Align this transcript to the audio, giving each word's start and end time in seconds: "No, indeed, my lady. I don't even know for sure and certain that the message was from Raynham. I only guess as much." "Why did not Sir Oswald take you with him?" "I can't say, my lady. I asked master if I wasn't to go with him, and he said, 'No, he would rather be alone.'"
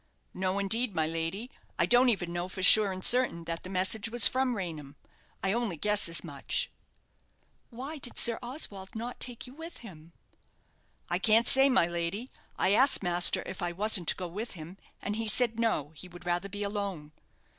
"No, 0.33 0.57
indeed, 0.57 0.95
my 0.95 1.05
lady. 1.05 1.51
I 1.77 1.85
don't 1.85 2.09
even 2.09 2.33
know 2.33 2.49
for 2.49 2.63
sure 2.63 2.91
and 2.91 3.05
certain 3.05 3.43
that 3.43 3.61
the 3.61 3.69
message 3.69 4.09
was 4.09 4.27
from 4.27 4.55
Raynham. 4.55 4.95
I 5.43 5.53
only 5.53 5.77
guess 5.77 6.09
as 6.09 6.23
much." 6.23 6.71
"Why 7.69 7.99
did 7.99 8.13
not 8.15 8.17
Sir 8.17 8.39
Oswald 8.41 8.95
take 9.19 9.45
you 9.45 9.53
with 9.53 9.77
him?" 9.85 10.13
"I 11.07 11.19
can't 11.19 11.47
say, 11.47 11.69
my 11.69 11.85
lady. 11.85 12.31
I 12.57 12.73
asked 12.73 13.03
master 13.03 13.43
if 13.45 13.61
I 13.61 13.73
wasn't 13.73 14.07
to 14.07 14.15
go 14.15 14.27
with 14.27 14.53
him, 14.53 14.77
and 15.03 15.17
he 15.17 15.27
said, 15.27 15.59
'No, 15.59 15.91
he 15.93 16.07
would 16.07 16.25
rather 16.25 16.49
be 16.49 16.63
alone.'" 16.63 17.11